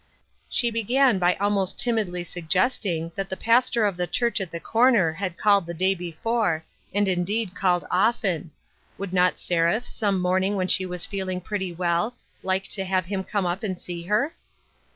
She 0.49 0.71
began 0.71 1.19
by 1.19 1.35
almost 1.35 1.79
timidly 1.79 2.23
suggesting 2.23 3.11
that 3.13 3.29
the 3.29 3.37
pastor 3.37 3.85
of 3.85 3.97
the 3.97 4.07
church 4.07 4.41
at 4.41 4.49
the 4.49 4.59
corner 4.59 5.13
had 5.13 5.37
called 5.37 5.67
the 5.67 5.75
clay 5.75 5.93
before, 5.93 6.65
and 6.91 7.07
indeed 7.07 7.53
called 7.53 7.85
often; 7.91 8.49
would 8.97 9.13
not 9.13 9.35
BELATED 9.35 9.49
WORK. 9.51 9.83
243 9.83 9.85
Seraph, 9.85 9.85
some 9.97 10.19
morning 10.19 10.55
when 10.55 10.67
she 10.67 10.87
was 10.87 11.05
feeling 11.05 11.39
pretty 11.39 11.71
well, 11.71 12.15
like 12.41 12.67
to 12.69 12.83
have 12.83 13.05
him 13.05 13.23
come 13.23 13.45
up 13.45 13.61
and 13.61 13.77
see 13.77 14.01
her 14.05 14.33